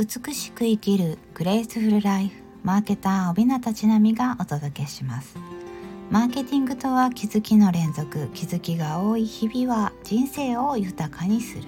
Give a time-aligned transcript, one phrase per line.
[0.00, 5.36] 美しく生きるグレイスフルライフマーケター帯名ちなみがお届けします。
[6.10, 11.64] マーケティングとは気づきの連続気づきが多い日々は人生を豊かにする。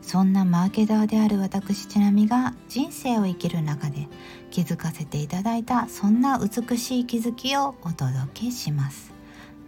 [0.00, 4.06] そんなマーケターである私ちなみが人生を生きる中で
[4.52, 9.12] 気づかせていただいたそんな美しい気づきをお届けします。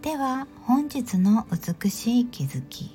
[0.01, 2.91] では本日の美しい気づき。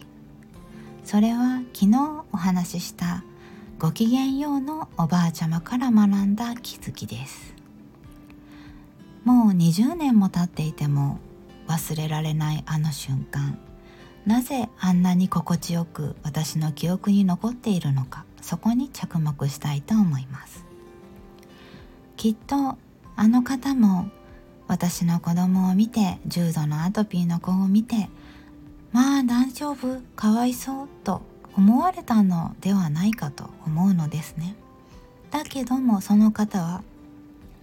[1.05, 3.23] それは昨日お話しした
[3.81, 7.55] ご機嫌ようのおばあちゃまから学んだ気づきです。
[9.25, 11.19] もう20年も経っていても
[11.67, 13.59] 忘れられないあの瞬間。
[14.27, 20.67] なぜあんなに心地よく私の記憶に残っているのかそこに着目したいと思います。
[22.19, 22.77] きっと
[23.17, 24.11] あの方も
[24.69, 28.11] 私の子供を見て重度のアトピーの子を見て
[28.93, 34.55] まあ大丈夫かわいそうと思われたのではないかと思うのですね。
[35.31, 36.83] だけどもその方は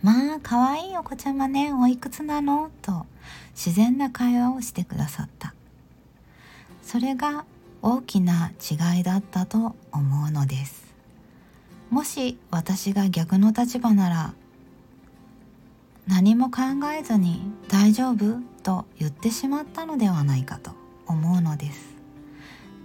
[0.02, 2.70] まあかわいいお子ちゃまねおいくつなの？
[2.82, 3.06] と
[3.56, 5.54] 自然な会話をしてくださった。
[6.84, 7.46] それが
[7.82, 10.86] 大きな違いだったと思うのです。
[11.90, 14.34] もし私が逆の立場なら
[16.06, 16.62] 何も考
[16.98, 20.72] えずに「大丈夫?」と言ってしまったのではないかと
[21.06, 21.97] 思うのです。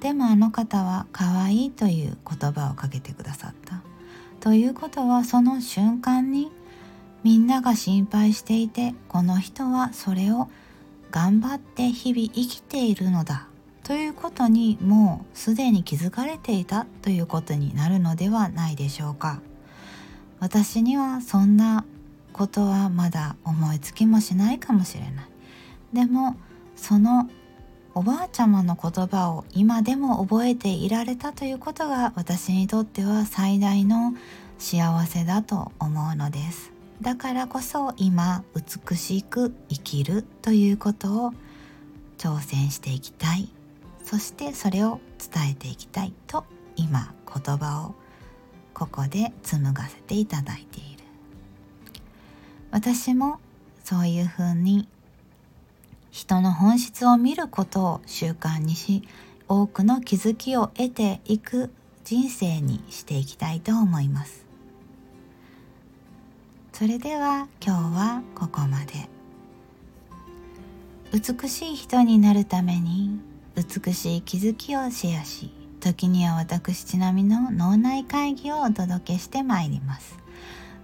[0.02, 3.82] でもあの方は「可愛いという言葉をかけてくださった。
[4.40, 6.50] ということはその瞬間に
[7.22, 10.48] みんなが心配していてこの人はそれを
[11.12, 13.46] 頑張って日々生きているのだ。
[13.84, 19.40] ということにもうすでに気づかれていたということになるのではないでしょうか。
[20.40, 21.84] 私にはそんな
[22.32, 25.26] ことはまだ思いつきもしないかもしれない。
[25.92, 26.34] でも
[26.74, 27.30] その
[27.94, 34.14] おばあちゃまの言葉を今でも覚えていられたということが私にとっては最大の
[34.58, 36.72] 幸せだと思うのです。
[37.02, 41.32] だからこそ今美しく生きるということを
[42.16, 43.50] 挑戦していきたい。
[44.04, 46.44] そしてそれを伝えていきたいと
[46.76, 47.94] 今言葉を
[48.72, 51.04] ここで紡がせていただいている。
[52.70, 53.38] 私も
[53.84, 54.88] そういうふうに
[56.12, 59.02] 人の本質を見ることを習慣にし
[59.48, 61.72] 多くの気づきを得ていく
[62.04, 64.44] 人生にしていきたいと思います。
[66.74, 69.08] それでは今日はここまで。
[71.12, 73.18] 美しい人になるために
[73.54, 75.50] 美しい気づきをシェアし
[75.80, 80.18] 時には私ちなみの脳内会議をお届けしてまいります。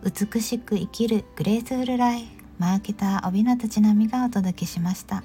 [0.03, 2.38] 美しく生きるグレースフルライフ。
[2.59, 5.23] マーケター帯名ちなみがお届けしました。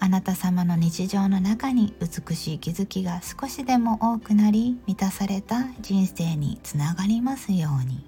[0.00, 8.04] あなた様の日常の中に美しい気づきが少しでも多くなり満たされた人生につながりますように。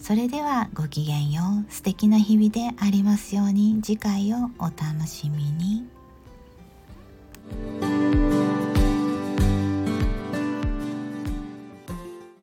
[0.00, 1.72] それではごきげんよう。
[1.72, 3.80] 素敵な日々でありますように。
[3.82, 5.84] 次回をお楽しみに。